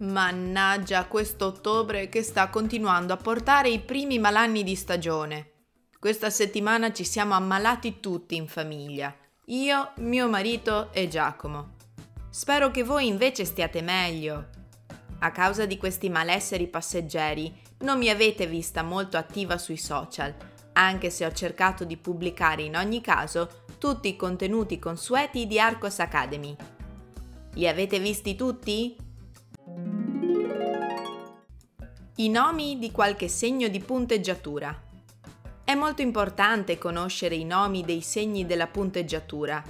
[0.00, 5.50] Mannaggia questo ottobre che sta continuando a portare i primi malanni di stagione.
[5.98, 9.12] Questa settimana ci siamo ammalati tutti in famiglia.
[9.46, 11.74] Io, mio marito e Giacomo.
[12.30, 14.50] Spero che voi invece stiate meglio.
[15.18, 20.32] A causa di questi malesseri passeggeri non mi avete vista molto attiva sui social,
[20.74, 25.98] anche se ho cercato di pubblicare in ogni caso tutti i contenuti consueti di Arcos
[25.98, 26.54] Academy.
[27.54, 29.07] Li avete visti tutti?
[32.20, 34.76] I nomi di qualche segno di punteggiatura.
[35.62, 39.62] È molto importante conoscere i nomi dei segni della punteggiatura.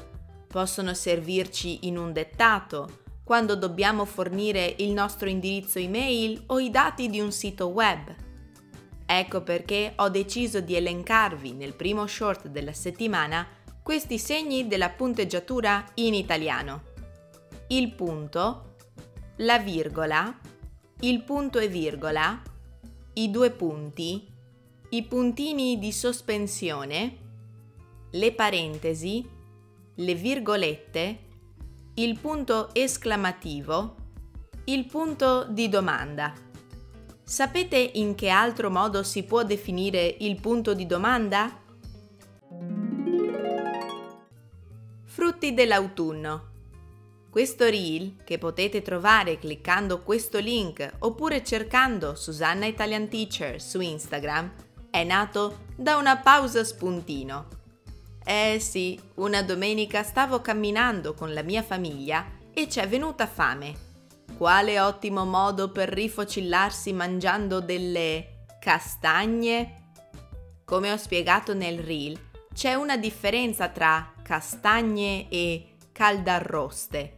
[0.46, 7.10] Possono servirci in un dettato, quando dobbiamo fornire il nostro indirizzo email o i dati
[7.10, 8.14] di un sito web.
[9.04, 13.46] Ecco perché ho deciso di elencarvi nel primo short della settimana
[13.82, 16.84] questi segni della punteggiatura in italiano.
[17.66, 18.76] Il punto,
[19.36, 20.34] la virgola,
[21.00, 22.42] il punto e virgola,
[23.14, 24.26] i due punti,
[24.90, 27.16] i puntini di sospensione,
[28.10, 29.24] le parentesi,
[29.94, 31.18] le virgolette,
[31.94, 33.94] il punto esclamativo,
[34.64, 36.34] il punto di domanda.
[37.22, 41.62] Sapete in che altro modo si può definire il punto di domanda?
[45.04, 46.47] Frutti dell'autunno.
[47.30, 54.50] Questo reel, che potete trovare cliccando questo link oppure cercando Susanna Italian Teacher su Instagram,
[54.90, 57.46] è nato da una pausa spuntino.
[58.24, 63.86] Eh sì, una domenica stavo camminando con la mia famiglia e ci è venuta fame.
[64.36, 69.74] Quale ottimo modo per rifocillarsi mangiando delle castagne?
[70.64, 72.18] Come ho spiegato nel reel,
[72.54, 77.17] c'è una differenza tra castagne e caldarroste.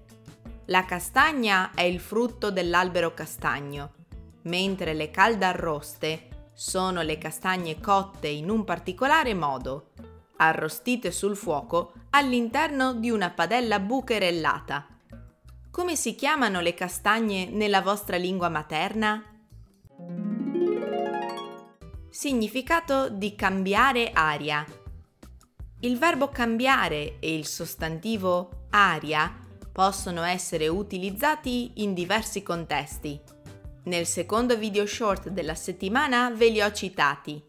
[0.70, 3.94] La castagna è il frutto dell'albero castagno,
[4.42, 9.90] mentre le caldarroste sono le castagne cotte in un particolare modo,
[10.36, 14.86] arrostite sul fuoco all'interno di una padella bucherellata.
[15.72, 19.24] Come si chiamano le castagne nella vostra lingua materna?
[22.10, 24.64] Significato di cambiare aria.
[25.80, 29.39] Il verbo cambiare e il sostantivo aria
[29.72, 33.20] possono essere utilizzati in diversi contesti.
[33.84, 37.42] Nel secondo video short della settimana ve li ho citati.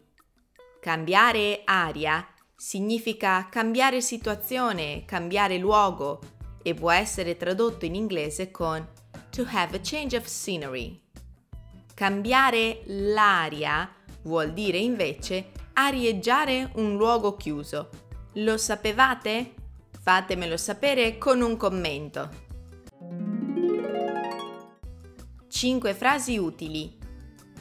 [0.80, 6.20] Cambiare aria significa cambiare situazione, cambiare luogo
[6.62, 8.86] e può essere tradotto in inglese con
[9.30, 11.00] to have a change of scenery.
[11.94, 17.88] Cambiare l'aria vuol dire invece arieggiare un luogo chiuso.
[18.34, 19.54] Lo sapevate?
[20.04, 22.28] Fatemelo sapere con un commento.
[25.48, 26.98] 5 frasi utili.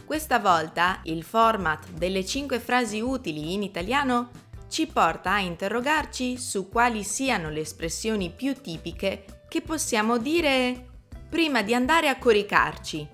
[0.03, 4.31] Questa volta il format delle 5 frasi utili in italiano
[4.69, 10.87] ci porta a interrogarci su quali siano le espressioni più tipiche che possiamo dire
[11.29, 13.07] prima di andare a coricarci.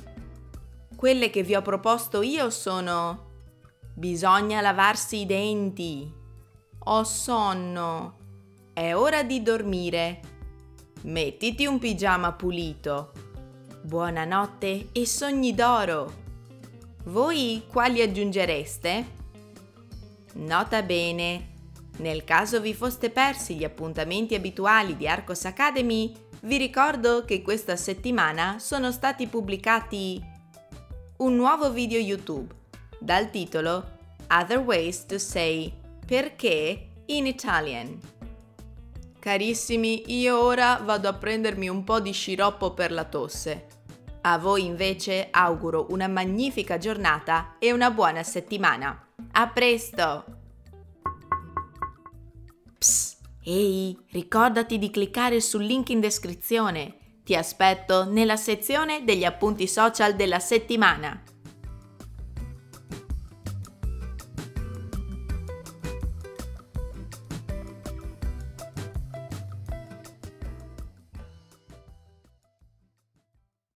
[0.96, 3.26] Quelle che vi ho proposto io sono
[3.94, 6.10] bisogna lavarsi i denti,
[6.80, 8.17] ho sonno,
[8.78, 10.20] è ora di dormire.
[11.02, 13.12] Mettiti un pigiama pulito.
[13.82, 16.14] Buonanotte e sogni d'oro.
[17.06, 19.06] Voi quali aggiungereste?
[20.34, 21.54] Nota bene,
[21.98, 27.76] nel caso vi foste persi gli appuntamenti abituali di Arcos Academy, vi ricordo che questa
[27.76, 30.24] settimana sono stati pubblicati
[31.18, 32.54] un nuovo video YouTube
[33.00, 33.98] dal titolo
[34.30, 35.74] Other Ways to Say
[36.06, 38.17] Perché in Italian.
[39.20, 43.68] Carissimi, io ora vado a prendermi un po' di sciroppo per la tosse.
[44.22, 49.08] A voi invece auguro una magnifica giornata e una buona settimana.
[49.32, 50.26] A presto!
[52.78, 56.98] Psst, ehi, ricordati di cliccare sul link in descrizione.
[57.24, 61.22] Ti aspetto nella sezione degli appunti social della settimana.